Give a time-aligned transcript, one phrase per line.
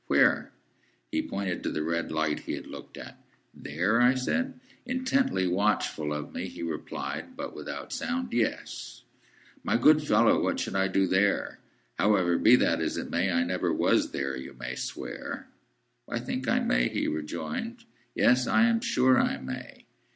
[0.07, 0.51] "Where?"
[1.11, 3.19] He pointed to the red light he had looked at.
[3.53, 4.59] "There?" I said.
[4.83, 9.03] Intently watchful of me, he replied (but without sound), "Yes."
[9.63, 11.59] "My good fellow, what should I do there?
[11.99, 15.47] However, be that as it may, I never was there, you may swear."
[16.09, 17.83] "I think I may," he rejoined.
[18.15, 19.85] "Yes; I am sure I may."